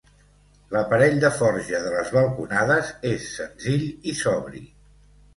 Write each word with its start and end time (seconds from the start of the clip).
L'aparell 0.75 1.17
de 1.23 1.29
forja 1.39 1.81
de 1.83 1.91
les 1.95 2.09
balconades 2.15 2.89
és 3.11 3.27
senzill 3.35 3.85
i 4.13 4.15
sobri. 4.23 4.63